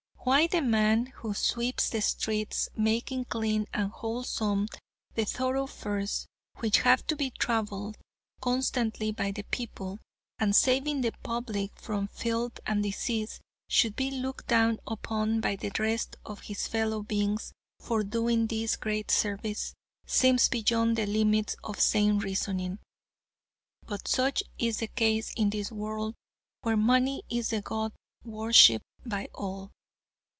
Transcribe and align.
Why 0.23 0.45
the 0.45 0.61
man 0.61 1.07
who 1.15 1.33
sweeps 1.33 1.89
the 1.89 1.99
streets, 2.03 2.69
making 2.75 3.25
clean 3.25 3.65
and 3.73 3.89
wholesome 3.89 4.67
the 5.15 5.25
thoroughfares, 5.25 6.27
which 6.57 6.81
have 6.81 7.07
to 7.07 7.15
be 7.15 7.31
traveled 7.31 7.97
constantly 8.39 9.11
by 9.11 9.31
the 9.31 9.41
people, 9.41 9.97
and 10.37 10.55
saving 10.55 11.01
the 11.01 11.11
public 11.23 11.71
from 11.75 12.07
filth 12.07 12.59
and 12.67 12.83
disease, 12.83 13.39
should 13.67 13.95
be 13.95 14.11
looked 14.11 14.45
down 14.45 14.77
upon 14.85 15.41
by 15.41 15.55
the 15.55 15.71
rest 15.79 16.17
of 16.23 16.41
his 16.41 16.67
fellow 16.67 17.01
beings 17.01 17.51
for 17.79 18.03
doing 18.03 18.45
this 18.45 18.75
great 18.75 19.09
service, 19.09 19.73
seems 20.05 20.49
beyond 20.49 20.97
the 20.99 21.07
limits 21.07 21.55
of 21.63 21.79
sane 21.79 22.19
reasoning; 22.19 22.77
but 23.87 24.07
such 24.07 24.43
is 24.59 24.77
the 24.77 24.87
case 24.87 25.33
in 25.33 25.49
this 25.49 25.71
world, 25.71 26.13
where 26.61 26.77
money 26.77 27.23
is 27.27 27.49
the 27.49 27.61
god 27.61 27.91
worshiped 28.23 28.85
by 29.03 29.27
all. 29.33 29.71